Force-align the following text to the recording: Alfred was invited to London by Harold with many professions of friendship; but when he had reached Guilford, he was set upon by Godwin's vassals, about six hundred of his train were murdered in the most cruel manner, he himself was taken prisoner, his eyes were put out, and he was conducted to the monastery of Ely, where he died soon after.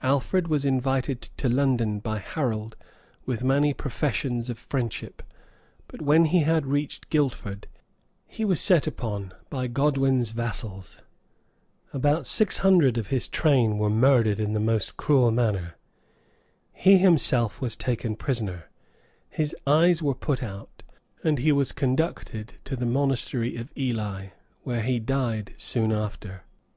Alfred 0.00 0.46
was 0.46 0.64
invited 0.64 1.22
to 1.38 1.48
London 1.48 1.98
by 1.98 2.20
Harold 2.20 2.76
with 3.24 3.42
many 3.42 3.74
professions 3.74 4.48
of 4.48 4.58
friendship; 4.60 5.24
but 5.88 6.00
when 6.00 6.26
he 6.26 6.42
had 6.42 6.66
reached 6.66 7.10
Guilford, 7.10 7.66
he 8.28 8.44
was 8.44 8.60
set 8.60 8.86
upon 8.86 9.34
by 9.50 9.66
Godwin's 9.66 10.30
vassals, 10.30 11.02
about 11.92 12.26
six 12.26 12.58
hundred 12.58 12.96
of 12.96 13.08
his 13.08 13.26
train 13.26 13.76
were 13.76 13.90
murdered 13.90 14.38
in 14.38 14.52
the 14.52 14.60
most 14.60 14.96
cruel 14.96 15.32
manner, 15.32 15.74
he 16.72 16.98
himself 16.98 17.60
was 17.60 17.74
taken 17.74 18.14
prisoner, 18.14 18.70
his 19.28 19.52
eyes 19.66 20.00
were 20.00 20.14
put 20.14 20.44
out, 20.44 20.84
and 21.24 21.38
he 21.40 21.50
was 21.50 21.72
conducted 21.72 22.52
to 22.64 22.76
the 22.76 22.86
monastery 22.86 23.56
of 23.56 23.72
Ely, 23.76 24.28
where 24.62 24.82
he 24.82 25.00
died 25.00 25.54
soon 25.58 25.90
after. 25.90 26.44